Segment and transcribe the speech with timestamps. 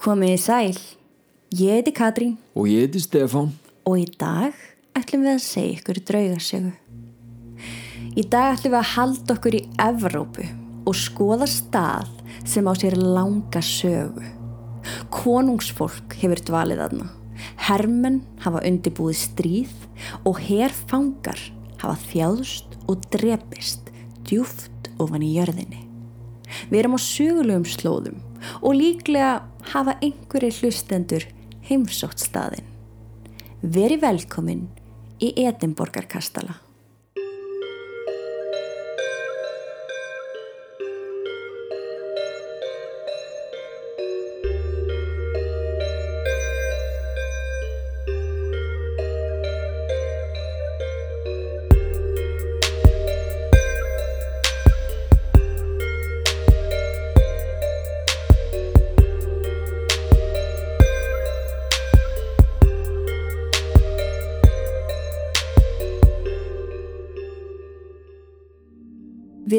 [0.00, 0.76] Komið í sæl,
[1.60, 3.50] ég heiti Katrín Og ég heiti Stefán.
[3.84, 4.54] og í dag
[4.96, 6.70] ætlum við að segja ykkur draugasögu.
[8.16, 10.46] Í dag ætlum við að halda okkur í Evrópu
[10.88, 12.08] og skoða stað
[12.48, 14.24] sem á sér langa sögu.
[15.12, 17.10] Konungsfólk hefur dvalið aðna.
[17.68, 19.76] Hermenn hafa undirbúið stríð
[20.24, 21.44] og herfangar
[21.76, 23.92] hafa þjáðust og drepist
[24.24, 25.84] djúft ofan í jörðinni.
[26.72, 28.29] Við erum á sögulegum slóðum
[28.60, 31.26] og líklega hafa einhverju hlustendur
[31.68, 32.66] heimsótt staðinn.
[33.60, 34.66] Veri velkomin
[35.20, 36.69] í Edinborgarkastala.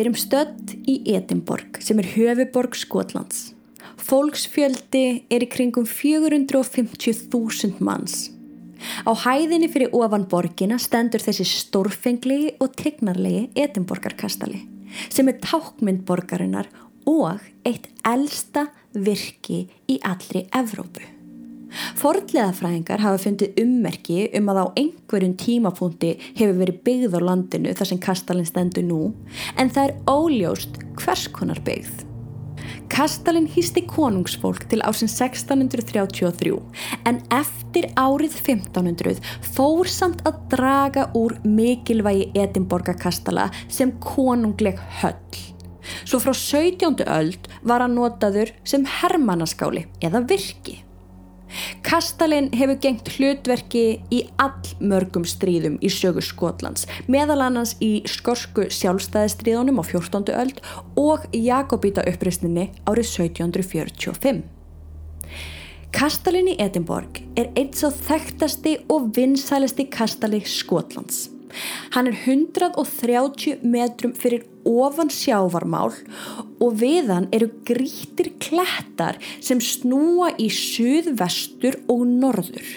[0.02, 3.52] Við erum stödd í Edinborg sem er höfuborg Skotlands.
[4.02, 8.34] Fólksfjöldi er í kringum 450.000 manns.
[9.06, 14.66] Á hæðinni fyrir ofan borgina stendur þessi stórfenglegi og tegnarlegi Edinborgarkastali
[15.14, 16.74] sem er tákmynd borgarinnar
[17.06, 21.21] og eitt elsta virki í allri Evrópu.
[22.02, 27.92] Fornleðafræðingar hafa fundið ummerki um að á einhverjum tímapunkti hefur verið byggð á landinu þar
[27.92, 29.02] sem kastalinn stendur nú
[29.56, 32.08] en það er óljóst hvers konar byggð.
[32.92, 36.58] Kastalinn hýsti konungsfólk til ásinn 1633
[37.08, 39.22] en eftir árið 1500
[39.56, 45.16] fór samt að draga úr mikilvægi Edinborgarkastala sem konungleg höll.
[46.06, 47.02] Svo frá 17.
[47.08, 50.82] öld var hann notaður sem hermannaskáli eða virki.
[51.86, 59.82] Kastalin hefur gengt hlutverki í allmörgum stríðum í sögu Skotlands, meðal annars í skorsku sjálfstæðistríðunum
[59.82, 60.32] á 14.
[60.36, 60.64] öld
[61.00, 64.44] og Jakobíta uppreysninni árið 1745.
[65.92, 71.28] Kastalin í Edinborg er eins og þekktasti og vinsælisti kastali Skotlands.
[71.96, 75.94] Hann er 130 metrum fyrir ofan sjávarmál
[76.62, 82.70] og við hann eru grítir klettar sem snúa í suðvestur og norður.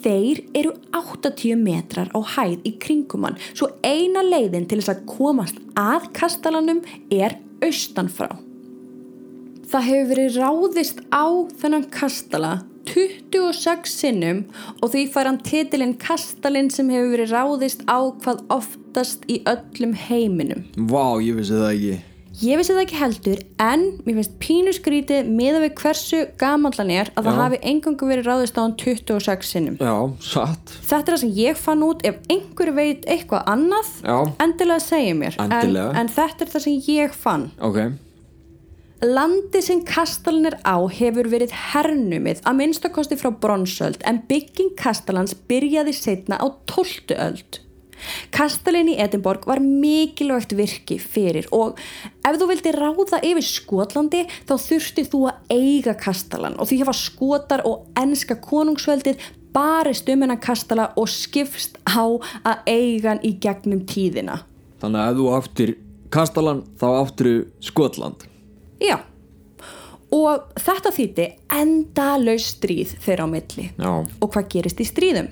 [0.00, 5.02] Þeir eru 80 metrar á hæð í kringum hann svo eina leiðin til þess að
[5.10, 6.80] komast að kastalanum
[7.12, 8.30] er austanfrá.
[9.70, 11.26] Það hefur verið ráðist á
[11.60, 12.54] þennan kastala
[12.88, 14.44] 26 sinnum
[14.80, 19.92] og því fær hann titilinn kastalinn sem hefur verið ráðist á hvað oftast í öllum
[20.08, 20.64] heiminum.
[20.90, 21.98] Vá, ég vissi það ekki.
[22.40, 27.10] Ég vissi það ekki heldur en mér finnst pínu skrítið miða við hversu gamallan er
[27.18, 27.40] að það Já.
[27.42, 29.76] hafi engangu verið ráðist á hann 26 sinnum.
[29.82, 30.72] Já, satt.
[30.86, 34.16] Þetta er það sem ég fann út ef einhver veit eitthvað annað Já,
[34.46, 35.90] endilega segja mér Endilega.
[35.90, 37.50] En, en þetta er það sem ég fann.
[37.60, 37.82] ok.
[39.00, 45.32] Landi sem kastalinn er á hefur verið hernumið að minnstakosti frá bronsöld en bygging kastalans
[45.48, 47.16] byrjaði setna á 12.
[47.16, 47.60] öld.
[48.36, 51.80] Kastalinn í Edinborg var mikilvægt virki fyrir og
[52.28, 56.96] ef þú vildi ráða yfir Skotlandi þá þurfti þú að eiga kastalan og því hefa
[57.00, 59.20] skotar og enska konungsveldið
[59.56, 64.42] barist um hennar kastala og skipst á að eiga hann í gegnum tíðina.
[64.84, 65.78] Þannig að ef þú áttir
[66.10, 67.28] Kastalan, þá áttir
[67.62, 68.29] Skotland.
[68.80, 68.96] Já,
[70.10, 71.26] og þetta þýtti
[71.60, 73.66] endalaus stríð þeirra á milli.
[73.76, 75.28] Já, Og hvað gerist í stríðum?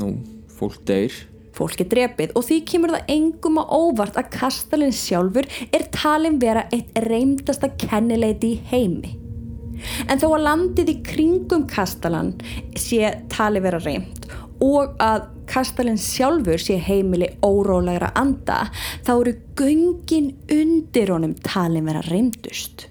[0.00, 0.14] nú,
[0.58, 1.12] fólk deyr.
[1.54, 6.40] Fólk er drepið og því kemur það engum á óvart að kastalinn sjálfur er talin
[6.42, 9.12] vera eitt reymdasta kennileiti í heimi.
[10.10, 12.32] En þó að landið í kringum kastalan
[12.74, 14.26] sé tali vera reymt
[14.62, 18.64] og að kastalinn sjálfur sé heimili órólegra anda
[19.06, 22.88] þá eru göngin undir honum talin vera reymdust.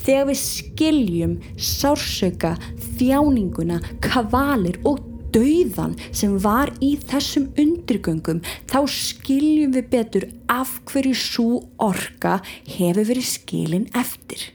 [0.00, 2.56] Þegar við skiljum sársauka,
[2.98, 5.04] þjáninguna, kavalir og
[5.34, 8.40] dauðan sem var í þessum undirgöngum
[8.70, 14.50] þá skiljum við betur af hverju svo orka hefur verið skilin eftir.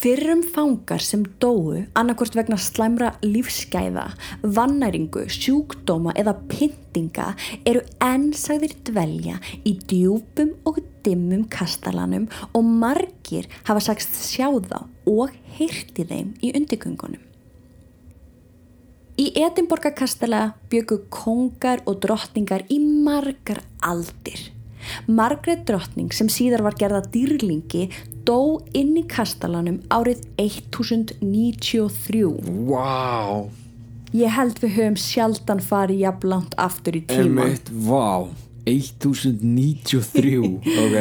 [0.00, 4.06] Fyrrum fangar sem dóu annarkvort vegna slæmra lífsgæða,
[4.56, 7.26] vannæringu, sjúkdóma eða pyntinga
[7.68, 9.34] eru ennsagðir dvelja
[9.68, 16.54] í djúpum og dimmum kastalanum og margir hafa sagst sjá þá og heyrti þeim í
[16.56, 17.20] undirgöngunum.
[19.20, 24.48] Í Edinborgarkastala byggu kongar og drottningar í margar aldir.
[25.06, 27.88] Margrét drottning sem síðar var gerða dýrlingi
[28.28, 32.24] dó inn í kastalanum árið 1093.
[32.68, 33.50] Vá
[34.10, 37.46] Ég held við höfum sjaldan farið jafnlangt aftur í tíma.
[37.46, 38.26] Einmitt, vá
[38.66, 40.40] 1093
[40.80, 40.96] Ok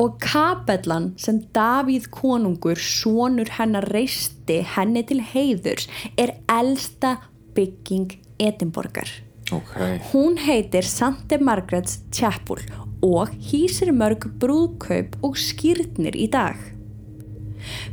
[0.00, 5.86] Og kapellan sem Davíð konungur, sonur hennar reisti henni til heiðurs,
[6.16, 7.18] er elsta
[7.54, 9.10] bygging Edinborgar.
[9.52, 9.76] Ok
[10.10, 12.64] Hún heitir Sante Margaret's Chapel
[13.04, 16.56] og hýsir mörg brúðkaup og skýrnir í dag.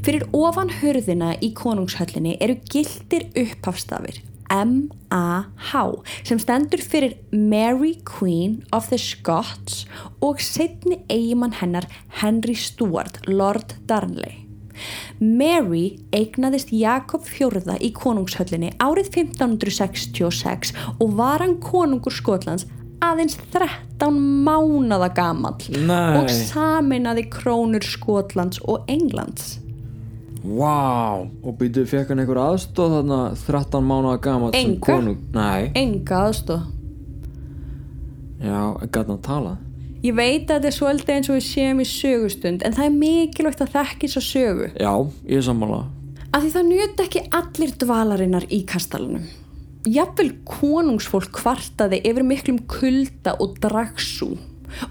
[0.04, 5.82] Fyrir ofan hörðina í konungshöllinni eru gildir upphafstafir M-A-H
[6.24, 9.86] sem stendur fyrir Mary Queen of the Scots
[10.24, 11.88] og setni eigimann hennar
[12.22, 14.48] Henry Stuart, Lord Darnley.
[15.20, 22.68] Mary eignaðist Jakob IV í konungshöllinni árið 1566 og var hann konungur Skotlands
[23.04, 26.18] aðeins 13 mánada gamall Nei.
[26.20, 29.58] og saminaði krónur Skotlands og Englands.
[30.48, 34.86] Vá Og býtu, fekk hann einhver aðstóð þarna 13 mánuða gamall sem Enga.
[34.86, 36.62] konung Nei Enga aðstóð.
[38.38, 39.64] Já, gæti hann talað
[40.06, 42.98] Ég veit að þetta er svolítið eins og við séum í sögustund en það er
[43.02, 44.68] mikilvægt að þekki svo sögu.
[44.78, 44.94] Já,
[45.26, 45.80] ég er sammála
[46.38, 49.24] Af því það njöt ekki allir dvalarinnar í kastalunum.
[49.88, 54.34] Jafnvel konungsfólk kvartaði yfir miklum kulda og dragsú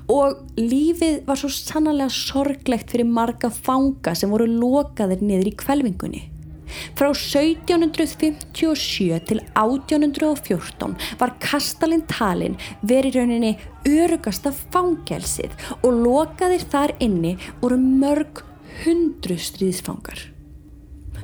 [0.09, 6.23] og lífið var svo sannarlega sorglegt fyrir marga fanga sem voru lokaðir niður í kvelvingunni.
[6.97, 13.53] Frá 1757 til 1814 var kastalinn talinn verið rauninni
[13.87, 15.53] örugasta fangelsið
[15.83, 18.43] og lokaðir þar inni voru mörg
[18.83, 20.36] hundru stríðsfangar.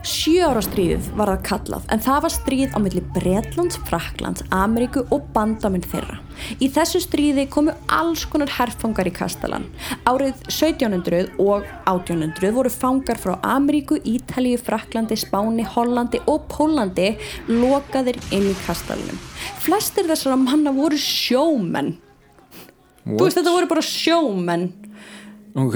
[0.03, 5.05] Sjö ára stríðið var það kallað en það var stríð á milli Bretlands, Fraklands, Ameríku
[5.15, 6.17] og bandaminn þeirra.
[6.59, 9.69] Í þessu stríði komu alls konar herfangar í Kastalan.
[10.11, 17.13] Árið 1700 og 1800 voru fangar frá Ameríku, Ítalíu, Fraklandi, Spáni, Hollandi og Pólandi
[17.47, 19.21] lokaðir inn í Kastalanum.
[19.63, 21.95] Flestir þessara manna voru sjómenn.
[23.07, 24.69] Þú veist þetta voru bara sjómenn
[25.59, 25.75] Ok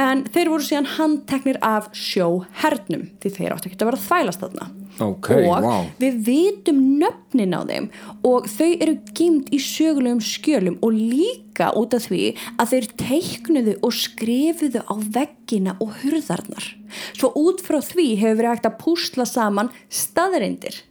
[0.00, 4.70] en þeir voru síðan handteknir af sjóhernum því þeir áttu ekki að vera þvælast þarna.
[5.02, 5.76] Ok, og vá.
[5.98, 7.88] við vitum nöfnin á þeim
[8.30, 12.22] og þau eru gimt í sögulegum skjölum og líka út af því
[12.62, 16.70] að þeir teiknuðu og skrifuðu á veggina og hurðarnar.
[17.18, 20.84] Svo út frá því hefur verið hægt að púsla saman staðreindir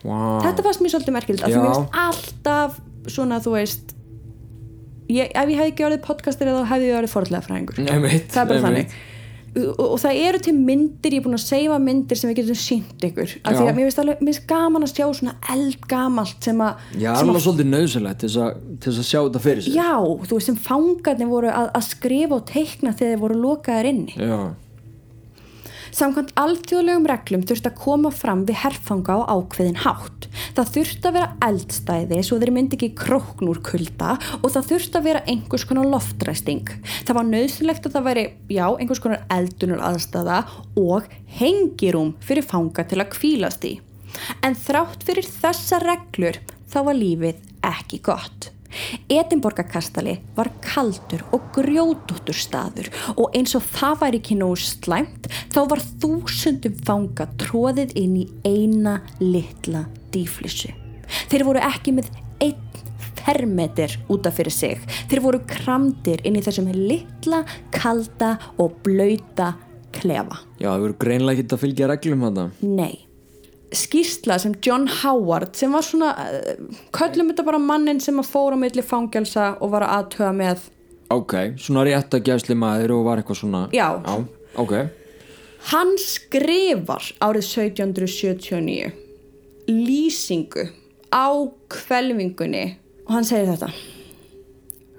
[0.00, 0.40] Vá.
[0.46, 1.56] Þetta fannst mér svolítið merkild að Já.
[1.56, 2.78] þú veist alltaf
[3.10, 3.96] svona þú veist
[5.10, 8.50] ég, ef ég hefði ekki orðið podcastir eða hefði ég orðið forðlega fræðingur það er
[8.50, 8.94] bara þannig.
[9.60, 12.58] og, og það eru til myndir, ég er búin að segja myndir sem við getum
[12.60, 13.36] sínt ykkur.
[13.42, 16.88] Af því að mér finnst alveg, mér finnst gaman að sjá svona eldgamalt sem að
[16.94, 19.66] Já, sem alveg að, svolítið nöðsynlegt til þess að, til þess að sjá þetta fyrir
[19.66, 23.40] sig já, þú veist sem fangarnir voru að, að skrifa og teikna þegar þeir voru
[23.44, 24.18] lokaðir inni.
[24.20, 24.38] Já,
[25.90, 30.28] Samkvæmt alþjóðlegum reglum þurfti að koma fram við herfanga á ákveðin hátt.
[30.54, 35.00] Það þurfti að vera eldstæði svo þeir myndi ekki krókn úr kulda og það þurfti
[35.00, 36.70] að vera einhvers konar loftræsting.
[37.08, 40.40] Það var nöðsynlegt að það væri, já, einhvers konar eldunar aðstæða
[40.84, 41.10] og
[41.40, 43.74] hengirum fyrir fanga til að kvílast í.
[44.46, 46.38] En þrátt fyrir þessa reglur
[46.70, 48.50] þá var lífið ekki gott.
[49.10, 55.60] Edinborgarkastali var kaldur og grjótúttur staður og eins og það væri ekki nógu slæmt þá
[55.72, 60.72] var þúsundum fanga tróðið inn í eina litla dýflissu.
[61.30, 62.10] Þeir voru ekki með
[62.40, 62.66] einn
[63.20, 64.84] fermeter útaf fyrir sig.
[65.10, 67.42] Þeir voru kramdir inn í þessum litla,
[67.74, 69.52] kalda og blöyta
[69.92, 70.40] klefa.
[70.60, 73.09] já, það verður greinlega ekki að fylgja reglum þetta Nei.
[73.70, 78.58] Skýrsla sem John Howard sem var svona, uh, köllum þetta bara mannin sem að fóra
[78.58, 80.68] milli fangelsa og var að aðtöða með
[81.10, 83.88] Ok, svona rétt að gefsli maður og var eitthvað svona Já.
[83.98, 84.18] Já,
[84.62, 84.74] ok.
[85.70, 88.92] Hann skrifar árið 1779
[89.70, 90.68] lýsingu
[91.10, 91.28] á
[91.70, 92.64] kvelvingunni
[93.06, 93.70] og hann segir þetta.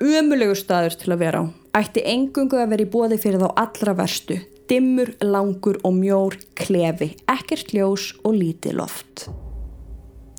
[0.02, 1.46] Ömulegu staður til að vera á.
[1.82, 4.38] Ætti engungu að vera í bóði fyrir þá allra verstu
[4.72, 9.26] dimmur, langur og mjór klefi, ekkert ljós og lítið loft.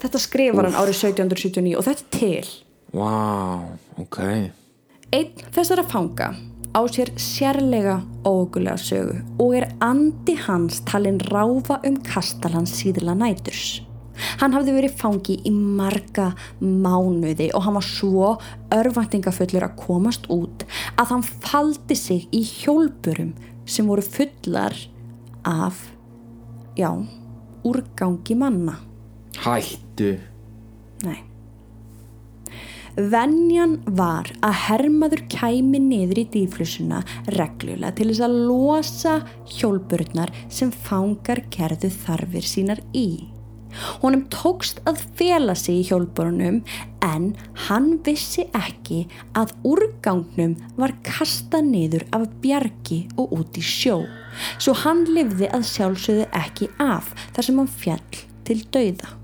[0.03, 2.49] Þetta skrifar hann árið 1779 og þetta til.
[2.97, 3.13] Vá,
[4.01, 4.19] ok.
[5.13, 6.33] Einn þessara fanga
[6.73, 13.83] á sér sérlega ógulega sögu og er andi hans talin ráfa um kastalan síðla næturs.
[14.41, 18.33] Hann hafði verið fangi í marga mánuði og hann var svo
[18.75, 23.33] örvæntingafullur að komast út að hann faldi sig í hjólpurum
[23.67, 24.77] sem voru fullar
[25.45, 25.79] af,
[26.79, 26.91] já,
[27.65, 28.79] úrgangi manna.
[29.43, 30.17] Hættu
[31.03, 31.19] Nei.
[32.93, 37.01] Venjan var að hermaður kæmi niður í dýflissuna
[37.33, 39.15] reglulega til þess að losa
[39.57, 43.32] hjólburnar sem fangar gerðu þarfir sínar í.
[44.03, 46.61] Honum tókst að fela sig í hjólburunum
[47.05, 47.31] en
[47.69, 49.05] hann vissi ekki
[49.39, 54.03] að úrgangnum var kasta niður af bjargi og út í sjó.
[54.59, 59.17] Svo hann livði að sjálfsögðu ekki af þar sem hann fjall til dauða.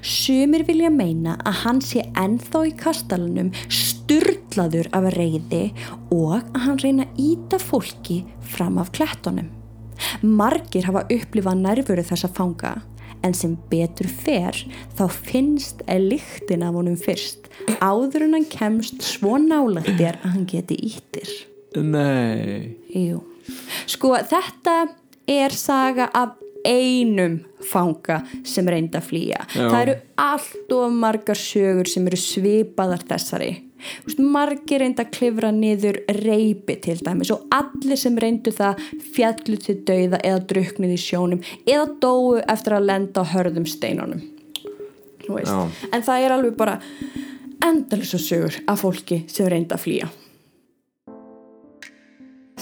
[0.00, 5.66] Sumir vilja meina að hann sé ennþá í kastalunum styrlaður af reyði
[6.14, 8.22] og að hann reyna að íta fólki
[8.54, 9.50] fram af klettunum.
[10.22, 12.76] Margir hafa upplifað nærfuru þessa fanga
[13.24, 14.58] en sem betur fer
[14.98, 20.48] þá finnst að lyktin af honum fyrst áður en hann kemst svo nálættir að hann
[20.50, 21.30] geti ítir.
[21.76, 23.20] Nei Jú.
[23.86, 24.86] Sko þetta
[25.28, 29.68] er saga af einum fanga sem reynda að flýja Já.
[29.70, 33.52] það eru allt og margar sögur sem eru svipaðar þessari
[34.18, 38.82] margir reynda að klifra niður reypi til dæmis og allir sem reyndu það
[39.16, 44.22] fjallu til dauða eða druknið í sjónum eða dóu eftir að lenda á hörðum steinunum.
[45.26, 46.78] En það er alveg bara
[47.66, 50.12] endalisa sögur af fólki sem reynda að flýja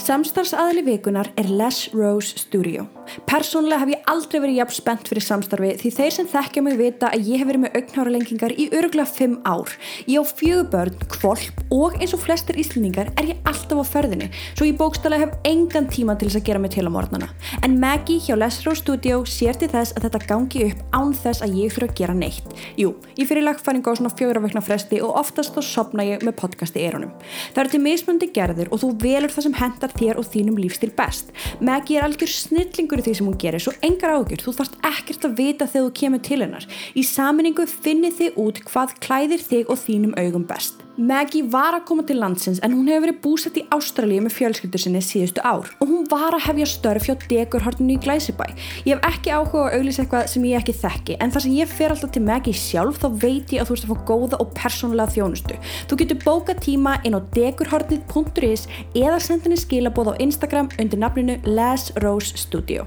[0.05, 2.83] Samstarfsaðli vikunar er Les Rose Studio.
[3.29, 7.09] Persónulega hef ég aldrei verið jafn spennt fyrir samstarfi því þeir sem þekkja mig vita
[7.09, 9.73] að ég hef verið með augnáralengingar í öruglega 5 ár.
[10.05, 14.29] Ég á fjögur börn, kvolp og eins og flestir íslendingar er ég alltaf á ferðinni
[14.43, 17.31] svo ég bókstælega hef engan tíma til þess að gera mig til á morgnana.
[17.65, 21.45] En Maggie hjá Les Rose Studio sér til þess að þetta gangi upp án þess
[21.45, 22.55] að ég fyrir að gera neitt.
[22.77, 26.37] Jú, ég fyrir lagfæringu á svona fjögur vekna fresti og oftast þá sopna ég með
[26.45, 27.17] podcast í eyrunum.
[27.55, 30.93] Það eru til mismundi gerðir og þú velur það sem hendar þér og þínum lífstil
[30.97, 31.33] best.
[31.61, 35.29] Maggie er algjör snillingur í því sem hún gerir, svo engar ágjur, þú þarft ekkert
[35.29, 36.71] að vita þegar þú kemur til hennar.
[36.95, 40.84] Í saminningu finnið þið út hvað klæðir þig og þínum augum best.
[40.95, 44.79] Maggie var að koma til landsins en hún hefur verið búsett í Ástralíu með fjölskyldur
[44.79, 48.47] sinni síðustu ár og hún var að hefja störf hjá dekurhortinu í Glæsibæ.
[48.87, 51.75] Ég hef ekki áhuga að auglýsa eitthvað sem ég ekki þekki en þar sem ég
[51.75, 54.57] fer alltaf til Maggie sjálf þá veit ég að þú ert að fá góða og
[54.63, 55.61] persónulega þjónustu.
[55.91, 61.43] Þú getur bóka tíma inn á dekurhortið.is eða senda henni skilabóð á Instagram undir nafninu
[61.43, 62.87] Les Rose Studio.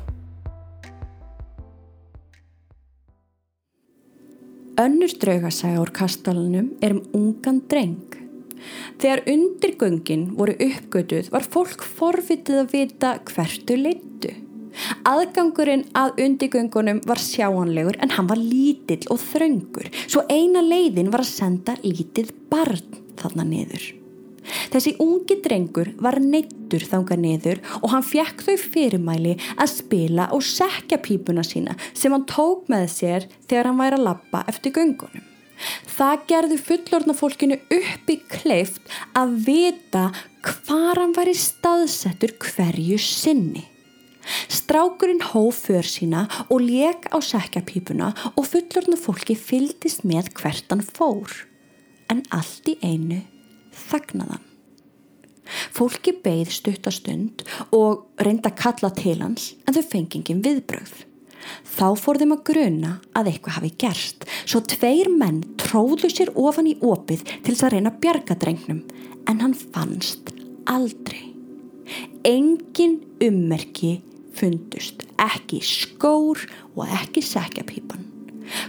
[4.77, 8.13] Önnur draugasaga úr kastalunum er um ungan dreng.
[9.01, 14.35] Þegar undirgöngin voru uppgötuð var fólk forvitið að vita hvertu leittu.
[15.09, 21.25] Aðgangurinn að undirgöngunum var sjáanlegur en hann var lítill og þröngur svo eina leiðin var
[21.25, 23.96] að senda lítið barn þarna niður.
[24.73, 30.45] Þessi ungi drengur var neittur þanga niður og hann fekk þau fyrirmæli að spila og
[30.45, 35.25] sekja pípuna sína sem hann tók með sér þegar hann væri að lappa eftir göngunum.
[35.97, 40.03] Það gerði fullorðna fólkinu upp í kleift að vita
[40.45, 43.65] hvar hann væri staðsettur hverju sinni.
[44.51, 50.83] Strákurinn hóf för sína og leik á sekjapípuna og fullorðna fólki fyldist með hvert hann
[50.83, 51.31] fór.
[52.11, 53.23] En allt í einu
[53.87, 54.43] þagnaðan.
[55.71, 57.43] Fólki beigð stuttastund
[57.75, 60.95] og reynda kalla til hans en þau fengi engin viðbröð.
[61.63, 66.67] Þá fór þeim að gruna að eitthvað hafi gerst svo tveir menn tróðu sér ofan
[66.67, 68.81] í opið til þess að reyna að bjarga drengnum
[69.31, 70.33] en hann fannst
[70.67, 71.31] aldrei.
[72.27, 74.01] Engin ummerki
[74.37, 76.43] fundust, ekki skór
[76.75, 78.06] og ekki sekjapípan.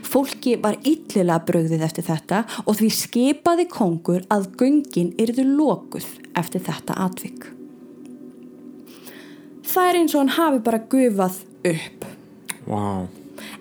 [0.07, 6.09] Fólki var illilega brögðið eftir þetta og því skipaði kongur að göngin yrðu lokuð
[6.39, 7.47] eftir þetta atvik.
[9.69, 12.11] Það er eins og hann hafi bara gufað upp.
[12.69, 13.09] Vá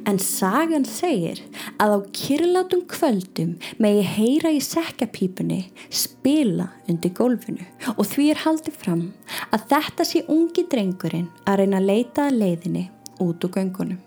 [0.08, 1.42] En sagan segir
[1.84, 5.60] að á kyrlátum kvöldum megi heyra í sekkapípunni
[5.92, 9.06] spila undir gólfinu og því er haldið fram
[9.52, 12.86] að þetta sé ungi drengurinn að reyna að leita að leiðinni
[13.20, 14.07] út úr göngunum.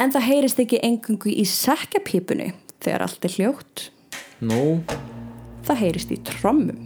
[0.00, 2.50] En það heyrist ekki engungu í sekkapípunni
[2.82, 3.88] þegar allt er hljótt.
[4.44, 4.80] Nú,
[5.64, 6.76] Það heyrist í trommum.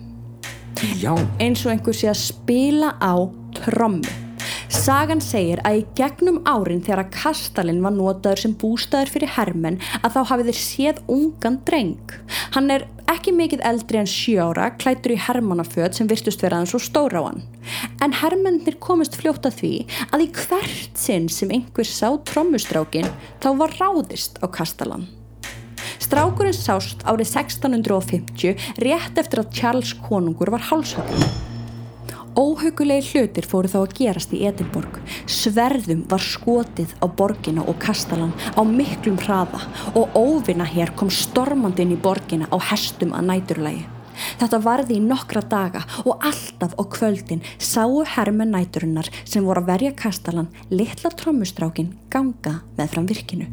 [1.03, 1.11] já
[1.43, 3.15] eins og einhver sé að spila á
[3.57, 4.07] trommu.
[4.69, 9.79] Sagan segir að í gegnum árin þegar að kastalinn var notaður sem bústæður fyrir hermenn
[10.03, 12.13] að þá hafið þeir séð ungan dreng.
[12.53, 16.77] Hann er ekki mikið eldri en sjö ára, klætur í hermannaföt sem virtust vera aðeins
[16.77, 17.43] og stóra á hann.
[18.05, 19.73] En hermennir komist fljótt að því
[20.13, 23.09] að í hvert sinn sem einhver sá trommustrákin
[23.41, 25.09] þá var ráðist á kastalann.
[25.97, 31.48] Strákurinn sást árið 1650 rétt eftir að Charles konungur var hálshöggur.
[32.39, 35.01] Óhaugulegi hlutir fóru þá að gerast í Edinborg.
[35.27, 39.65] Sverðum var skotið á borgina og kastalan á miklum hraða
[39.99, 43.83] og óvinna hér kom stormandi inn í borgina á hestum að næturlægi.
[44.39, 49.73] Þetta varði í nokkra daga og alltaf á kvöldin sáu hermen næturinnar sem voru að
[49.73, 53.51] verja kastalan litla trommustrákin ganga með fram virkinu.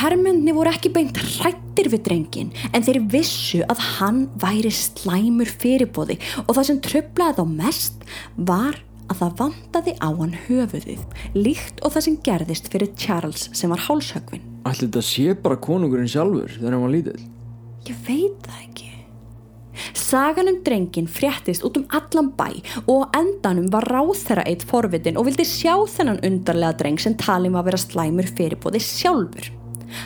[0.00, 6.18] Hermenni voru ekki beint hrættir við drengin en þeir vissu að hann væri slæmur fyrirbóði
[6.46, 8.08] og það sem tröflaði þá mest
[8.50, 8.80] var
[9.12, 11.04] að það vandaði á hann höfuðið
[11.36, 14.44] líkt og það sem gerðist fyrir Charles sem var hálshögvin.
[14.64, 17.22] Ætli þetta sé bara konungurinn sjálfur þegar hann var lítill
[17.84, 18.90] Ég veit það ekki.
[19.98, 22.46] Sagan um drengin fréttist út um allan bæ
[22.88, 27.64] og endanum var ráþæra eitt forvitin og vildi sjá þennan undarlega dreng sem talin var
[27.64, 29.50] að vera slæmur fyrirbóði sjálfur.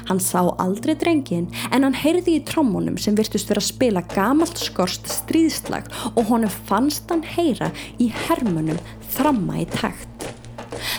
[0.09, 4.61] Hann sá aldrei drengin en hann heyrði í trommunum sem virtust vera að spila gamalt
[4.61, 8.81] skorst stríðslag og honum fannst hann heyra í hermunum
[9.15, 10.29] þramma í takt.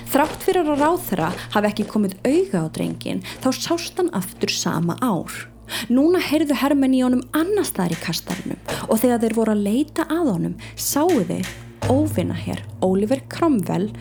[0.09, 4.97] Þrátt fyrir að ráþæra hafi ekki komið auga á drengin þá sást hann aftur sama
[5.01, 5.31] ár.
[5.93, 10.07] Núna heyrðu hermenn í honum annar staðar í kastarnum og þegar þeir voru að leita
[10.09, 11.49] að honum sáu þeir
[11.89, 13.91] óvinna hér Oliver Cromwell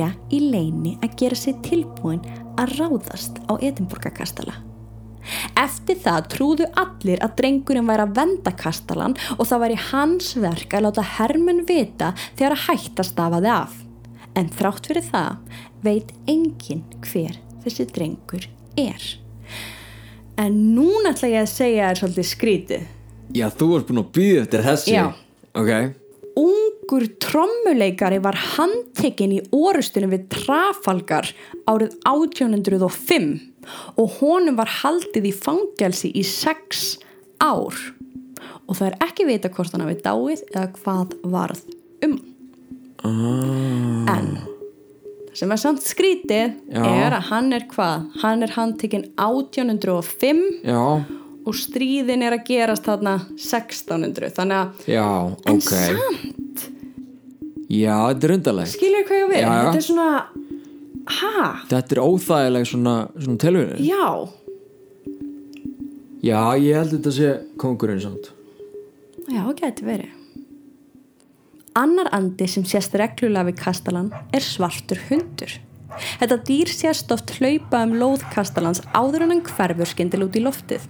[0.00, 2.20] liggja í leini að gera sér tilbúin
[2.58, 4.54] að ráðast á Edinburgakastala.
[5.58, 10.74] Eftir það trúðu allir að drengurinn væri að venda kastalan og það væri hans verk
[10.74, 13.74] að láta hermenn vita þegar að hætta stafaði af.
[14.34, 18.48] En þrátt fyrir það veit enginn hver þessi drengur
[18.80, 19.02] er.
[20.40, 22.86] En núna ætla ég að segja þér svolítið skrítið.
[23.36, 25.04] Já, þú ert búin að býða eftir þessu Já.
[25.50, 25.70] Ok,
[26.40, 31.28] Ungur trommuleikari var handtekinn í orustunum við Trafalgar
[31.68, 33.32] árið 1805
[34.00, 36.94] og honum var haldið í fangelsi í sex
[37.42, 37.76] ár.
[38.66, 41.66] Og það er ekki vita hvort hann hafi dáið eða hvað varð
[42.06, 42.16] um.
[43.04, 44.16] ah.
[44.16, 44.32] En
[45.36, 46.82] sem er samt skrítið Já.
[46.84, 48.08] er að hann er hvað?
[48.22, 50.82] Hann er handtekinn 1805 Já,
[51.46, 55.06] og stríðin er að gerast þarna 1600 þannig að já,
[55.46, 55.70] en ok.
[55.72, 56.68] samt
[57.70, 58.72] Já, þetta er undarlegt.
[58.74, 59.50] Skilur hvað ég já.
[59.54, 60.08] þetta er svona
[61.20, 64.06] ha, Þetta er óþægileg svona, svona tilvíðin já.
[66.20, 67.28] Já, ég held þetta sé
[67.62, 68.32] kongurinn samt.
[69.30, 70.10] Já, geti verið.
[71.78, 75.54] Annar andi sem sést reglulega við kastalan er svartur hundur.
[76.20, 80.42] Þetta dýr sést oft hlaupa um lóð kastalans áður en hann hverfur skindil út í
[80.42, 80.84] loftið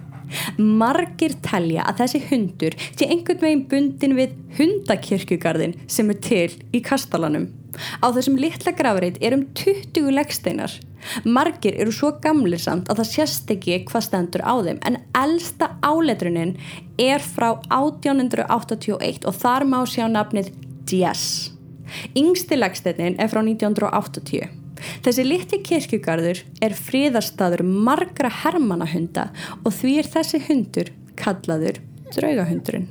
[0.57, 6.83] margir telja að þessi hundur sé einhvern veginn bundin við hundakirkjugarðin sem er til í
[6.85, 7.49] kastalanum.
[8.03, 10.73] Á þessum litla grafreit er um 20 leggsteinar
[11.25, 15.71] margir eru svo gamlir samt að það sést ekki hvað stendur á þeim en elsta
[15.81, 16.55] áletrunin
[17.01, 20.51] er frá 1881 og þar má sjá nafnið
[20.89, 21.25] Dies
[22.17, 24.60] yngsti leggsteinin er frá 1980
[25.05, 29.29] Þessi litli kirkjugarður er fríðarstaður margra hermannahunda
[29.61, 31.79] og því er þessi hundur kallaður
[32.15, 32.87] draugahundurinn.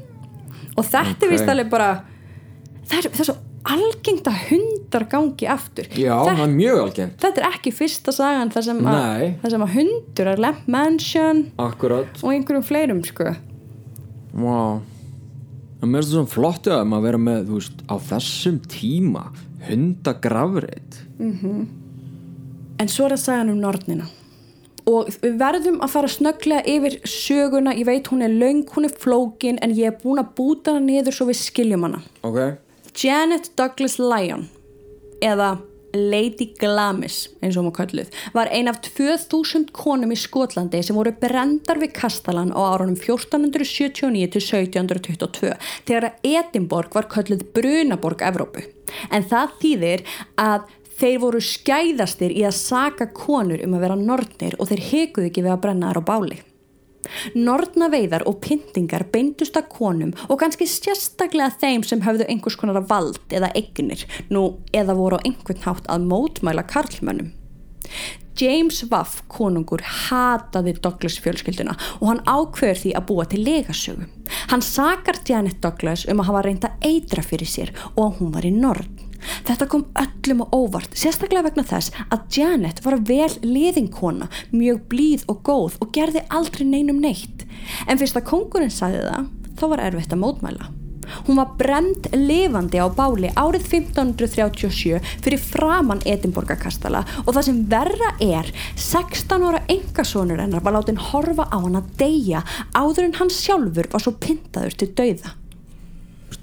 [0.77, 1.23] Og þetta Ok.
[1.27, 1.91] er vist alveg bara,
[2.89, 3.39] það er, það er svo
[3.71, 5.89] algengt að hundar gangi aftur.
[5.93, 8.79] Já, það þetta, er mjög algengt þetta er ekki fyrsta sagan þar sem,
[9.53, 13.35] sem að hundur er lemp mansion Akkurat og einhverjum fleirum sko.
[14.33, 14.81] Vá
[15.81, 19.23] En mér það svona flott að maður vera með, veist, á þessum tíma
[19.65, 20.99] hundagrafreit
[22.81, 24.09] En svo er það sagan um nornina.
[24.89, 28.97] Og við verðum að fara snögglega yfir söguna, ég veit hún er löng, hún er
[28.97, 32.03] flókin en ég er búin að búta hana niður svo við skiljum hana.
[32.27, 32.41] Ok
[32.97, 34.49] Janet Douglas Lyon
[35.23, 35.59] eða
[35.95, 41.13] Lady Glamis eins og maður kölluð var ein af 2000 konum í Skotlandi sem voru
[41.19, 45.55] brendar við Kastalan á árunum 1479 til 1722
[45.89, 48.67] þegar að Edinborg var kölluð Brunaborg Evrópu
[49.11, 50.07] en það þýðir
[50.39, 55.31] að þeir voru skæðastir í að saka konur um að vera nornir og þeir hekuðu
[55.31, 56.41] ekki við að brenna þær á báli
[57.35, 63.21] Nornaveiðar og pyntingar beindust að konum og kannski sérstaklega þeim sem höfðu einhvers konar vald
[63.33, 67.33] eða eignir, nú eða voru á einhvern hátt að mótmæla karlmönnum.
[68.41, 74.09] James Waff, konungur, hataði Douglas fjölskylduna og hann ákveður því að búa til legasögu.
[74.53, 78.49] Hann sakar Janet Douglas um að hafa reynda eitra fyrir sér og að hún var
[78.49, 79.00] í norn.
[79.49, 85.25] Þetta kom öllum á óvart, sérstaklega vegna þess að Janet var vel liðinkona, mjög blíð
[85.31, 87.47] og góð og gerði aldrei neinum neitt.
[87.87, 90.71] En fyrst að kongurinn sagði það, þá var erfitt að mótmæla.
[91.27, 98.13] Hún var brend lifandi á báli árið 1537 fyrir framann Edinborgakastala og það sem verra
[98.23, 103.35] er, 16 ára engasonur hennar var látin horfa á hann að deyja áður en hann
[103.35, 105.35] sjálfur var svo pyntaður til dauða.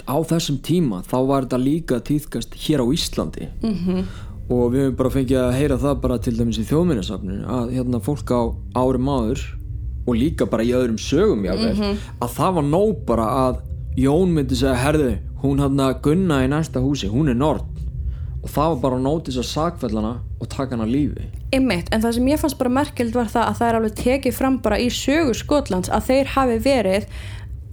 [0.07, 3.49] Á þessum tíma þá var þetta líka týðkast hér á Íslandi.
[3.61, 4.03] -hmm.
[4.49, 7.99] og við hefum bara fengið að heyra það bara til dæmis í þjóðminnesafninu að hérna
[7.99, 8.41] fólk á
[8.79, 9.41] árum áður
[10.07, 13.63] og líka bara í öðrum sögum jáfnvel, að það var nóg bara að
[13.97, 17.65] Jón myndi segja, herðu hún hann að gunna í næsta húsi, hún er nord
[18.43, 21.25] og það var bara að nótis að sakfellana og taka hana lífi.
[21.55, 24.37] Einmitt, en það sem ég fannst bara merkjöld var það að það er alveg tekið
[24.37, 27.09] fram bara í sögu Skotlands að þeir hafi verið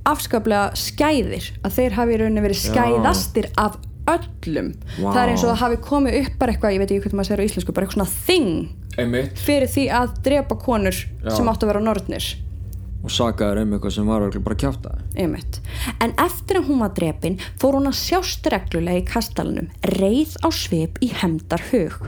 [0.09, 3.79] afskaplega skæðir að þeir hafi rauninni verið skæðastir af
[4.15, 5.09] öllum Vá.
[5.09, 7.31] það er eins og það hafi komið upp bara eitthvað, ég veit ekki hvernig maður
[7.31, 11.31] segir á íslensku bara eitthvað svona þing einmitt fyrir því að drepa konur Já.
[11.33, 12.27] sem áttu að vera nortnir
[13.05, 15.61] og sakaður um eitthvað sem var bara kjáta Einmitt.
[16.03, 20.49] En eftir að hún var drepin fór hún að sjást reglulega í kastalunum, reið á
[20.55, 21.99] svip í hemdar hug.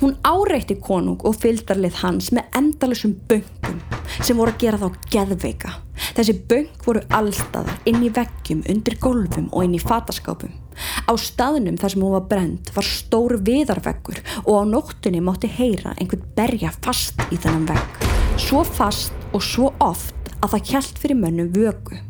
[0.00, 3.80] Hún áreitti konung og fylgdarlið hans með endalusum böngum
[4.22, 5.76] sem voru að gera þá geðveika.
[6.12, 10.52] Þessi böng voru allstaðar inn í veggjum, undir gólfum og inn í fataskápum.
[11.08, 15.94] Á staðnum þar sem hún var brend var stór viðarveggur og á nóttunni mátti heyra
[15.96, 18.06] einhvern berja fast í þennan vegg.
[18.40, 22.00] Svo fast og svo oft að það hjælt fyrir mönnum vöku.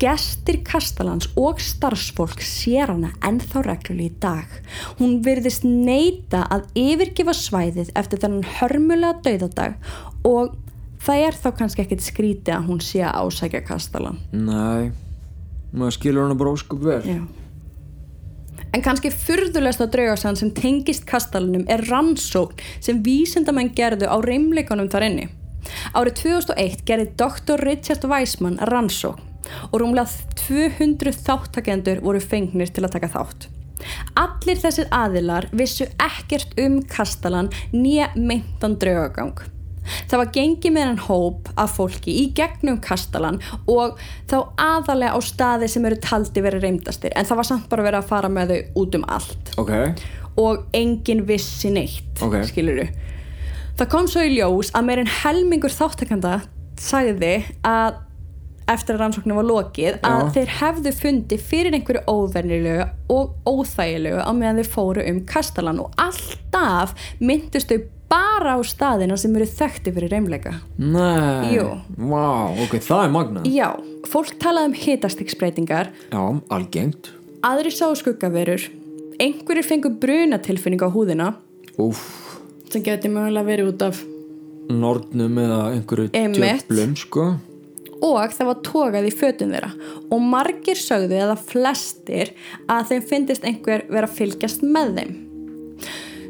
[0.00, 4.56] Gestir Kastalans og starfsfólk sér hana ennþá reglulega í dag.
[4.98, 9.78] Hún virðist neita að yfirgefa svæðið eftir þennan hörmulega dauðadag
[10.26, 10.56] og
[11.00, 14.18] það er þá kannski ekkit skrítið að hún sé að ásækja Kastalan.
[14.32, 14.92] nei,
[15.72, 17.20] maður skilur hana bara óskup vel Já.
[18.70, 25.08] En kannski furðulegsta draugarsann sem tengist kastalanum er rannsókn sem vísindamenn gerðu á reymleikunum þar
[25.08, 25.26] inni.
[25.90, 27.64] Árið 2001 gerði Dr.
[27.66, 29.26] Richard Weissman rannsókn
[29.72, 30.06] og rúmlega
[30.38, 33.48] 200 þáttakendur voru fengnir til að taka þátt.
[34.20, 39.34] Allir þessir aðilar vissu ekkert um kastalan nýja meintan draugagang.
[40.10, 44.00] Það var gengið með hann hóp af fólki í gegnum kastalan og
[44.30, 48.02] þá aðalega á staði sem eru taldi verið reymdastir en það var samt bara verið
[48.02, 49.72] að fara með þau út um allt ok,
[50.40, 52.38] og engin vissi neitt Ok.
[52.50, 52.86] skiluru
[53.80, 56.40] það kom svo í ljós að meirinn helmingur þáttakanda
[56.80, 57.34] sagði
[57.66, 57.98] að
[58.70, 60.26] eftir að rannsóknum var lokið að Já.
[60.36, 65.96] þeir hefðu fundið fyrir einhverju óvernilegu og óþægilegu á meðan þeir fóru um kastalan og
[65.98, 71.54] alltaf myndust þau bara á staðina sem eru þekkti fyrir reymleika nei.
[71.54, 71.66] Jú.
[72.10, 73.48] Vá, ok, það er magnað.
[73.50, 73.68] Já,
[74.10, 77.12] fólk talaði um hitastiksbreytingar já, algengt.
[77.46, 78.66] Aðri sá skuggaverur.
[79.20, 81.30] Einhverjir fengu brunatilfinning á húðina.
[81.80, 82.02] Úf,
[82.72, 84.02] sem geti mögulega verið út af
[84.70, 87.30] nornum eða einhverju djöflum sko.
[88.00, 89.72] Og það var tókað í fötun þeirra.
[90.08, 92.32] Og margir sögðu eða flestir
[92.70, 95.18] að þeim finnist einhver vera að fylgjast með þeim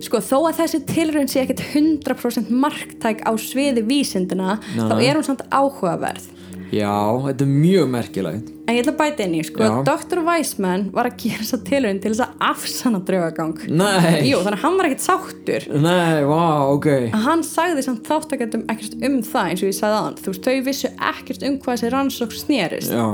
[0.04, 5.18] sko þó að þessi tilraun sé ekkert 100% marktæk á sviði vísindina Nei, þá er
[5.20, 6.28] hún samt áhugaverð.
[6.70, 8.50] Já, þetta er mjög merkilegt.
[8.70, 9.72] En ég ætla að bæta inn í sko Já.
[9.88, 10.20] Dr.
[10.22, 13.56] Weissman var að gera þessa tilraun til þess að afsanna draugagang.
[13.66, 15.66] Nei, Jú, þannig að hann var ekkert sáttur.
[15.82, 16.88] Nei, vá, ok.
[17.10, 20.46] Að hann sagði samt þáttakendum ekkert um það eins og ég sagði aðan þú veist,
[20.46, 22.94] þau vissu ekkert um hvað þessi rannsók snerist.
[22.94, 23.08] Já,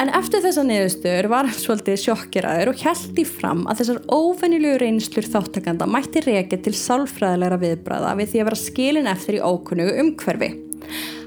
[0.00, 4.78] En eftir þessa niðurstöður var hann svolítið sjokkeraður og held í fram að þessar óvenjulegu
[4.80, 9.98] reynslur þáttakanda mætti reykja til sálfræðilegra viðbræða við því að vera skilin eftir í ókunnugu
[10.00, 10.50] umhverfi.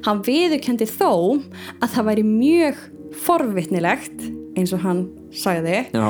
[0.07, 2.81] Hann viðurkendi þó að það væri mjög
[3.23, 4.25] forvitnilegt,
[4.57, 5.05] eins og hann
[5.37, 6.09] sagði, já,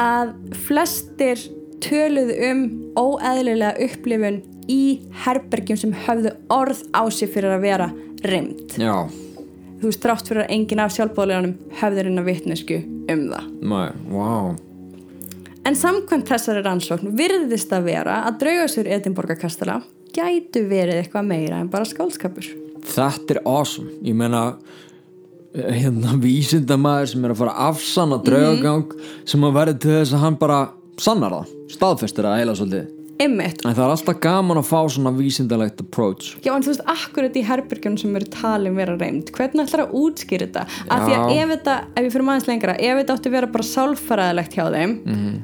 [0.00, 0.32] að
[0.64, 1.44] flestir
[1.84, 2.66] töluðu um
[2.96, 4.40] óeðlilega upplifun
[4.72, 4.82] í
[5.26, 7.92] herbergjum sem höfðu orð á sig fyrir að vera
[8.24, 9.27] rimd já
[9.78, 13.52] þú veist, þrátt fyrir að enginn af sjálfbóðleganum hefði reyna vitnesku um það.
[13.62, 14.56] nei, vá
[15.68, 19.82] En samkvæmt þessari rannsókn virðist að vera að draugasur Edinborgarkastala
[20.16, 22.46] gætu verið eitthvað meira en bara skálskapur.
[22.88, 24.54] Þetta er awesome Ég meina
[25.52, 28.94] eh, hérna vísindamæður sem er að fara að afsanna draugagang
[29.28, 30.60] sem að verði til þess að hann bara
[30.98, 33.64] sannar það, staðfestir það heila svolítið Einmitt.
[33.66, 37.34] en það er alltaf gaman að fá svona vísindalegt approach Já, en þú veist, akkurat
[37.34, 40.66] í herbergjum sem eru talin vera reynd, hvernig ætlar að útskýra þetta?
[40.88, 41.42] Af því að Já.
[41.42, 44.64] ef þetta, ef við fyrir maður lengra, ef þetta átti að vera bara sálfæraðilegt hjá
[44.76, 45.42] þeim, Mhm.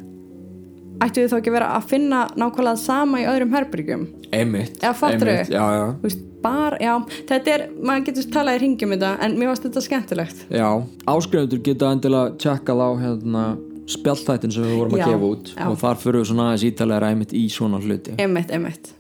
[1.05, 4.07] ættu við þá ekki að vera að finna nákvæmlega sama í öðrum herbergjum?
[4.33, 5.35] Einmitt, Eða fattarðu?
[5.35, 6.95] einmitt, Já, já, Þú veist, bara, já,
[7.27, 10.45] þetta er, maður getur talað í ringjum þetta, en mér varst þetta skemmtilegt.
[10.51, 10.69] já
[11.09, 13.45] Áskrifundur geta endilega tjekkað á hérna
[13.91, 15.65] spjalltættin sem við vorum að Já, gefa út já.
[15.69, 18.93] og þar fyrir við svona aðeins ítalega ræmitt í svona hluti Einmitt, einmitt.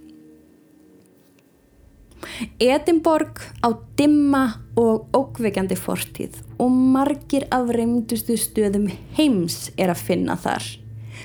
[2.62, 3.68] Edinborg á
[3.98, 4.44] dimma
[4.80, 10.64] og ókveikjandi fortíð og margir af reymdustu stöðum heims er að finna þar.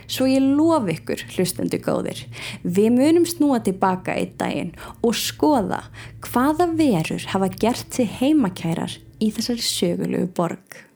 [0.10, 2.24] Svo ég lof ykkur, hlustendu góðir,
[2.63, 4.74] við munum snúa tilbaka í daginn
[5.06, 5.84] og skoða
[6.26, 10.88] hvaða verur hafa gert sig heimakærar í þessari sögulegu borg.